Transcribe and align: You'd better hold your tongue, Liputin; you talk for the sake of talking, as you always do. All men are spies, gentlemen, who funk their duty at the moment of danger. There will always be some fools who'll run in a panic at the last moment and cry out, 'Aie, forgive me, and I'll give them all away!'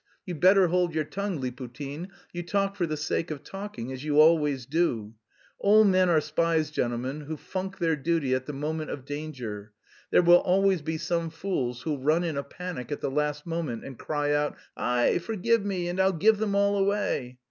You'd 0.25 0.39
better 0.39 0.69
hold 0.69 0.95
your 0.95 1.03
tongue, 1.03 1.39
Liputin; 1.39 2.07
you 2.33 2.41
talk 2.41 2.75
for 2.75 2.87
the 2.87 2.97
sake 2.97 3.29
of 3.29 3.43
talking, 3.43 3.91
as 3.91 4.03
you 4.03 4.19
always 4.19 4.65
do. 4.65 5.13
All 5.59 5.83
men 5.83 6.09
are 6.09 6.19
spies, 6.19 6.71
gentlemen, 6.71 7.21
who 7.21 7.37
funk 7.37 7.77
their 7.77 7.95
duty 7.95 8.33
at 8.33 8.47
the 8.47 8.53
moment 8.53 8.89
of 8.89 9.05
danger. 9.05 9.73
There 10.09 10.23
will 10.23 10.39
always 10.39 10.81
be 10.81 10.97
some 10.97 11.29
fools 11.29 11.83
who'll 11.83 11.99
run 12.01 12.23
in 12.23 12.35
a 12.35 12.41
panic 12.41 12.91
at 12.91 13.01
the 13.01 13.11
last 13.11 13.45
moment 13.45 13.85
and 13.85 13.95
cry 13.95 14.33
out, 14.33 14.57
'Aie, 14.75 15.19
forgive 15.19 15.63
me, 15.63 15.87
and 15.87 15.99
I'll 15.99 16.11
give 16.13 16.39
them 16.39 16.55
all 16.55 16.79
away!' 16.79 17.37